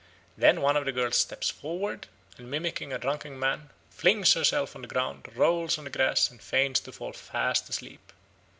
Then 0.35 0.61
one 0.61 0.75
of 0.77 0.85
the 0.85 0.91
girls 0.91 1.17
steps 1.19 1.51
forward, 1.51 2.07
and 2.39 2.49
mimicking 2.49 2.91
a 2.91 2.97
drunken 2.97 3.37
man, 3.37 3.69
flings 3.91 4.33
herself 4.33 4.75
on 4.75 4.81
the 4.81 4.87
ground, 4.87 5.27
rolls 5.35 5.77
on 5.77 5.83
the 5.83 5.91
grass, 5.91 6.31
and 6.31 6.41
feigns 6.41 6.79
to 6.79 6.91
fall 6.91 7.13
fast 7.13 7.69
asleep. 7.69 8.11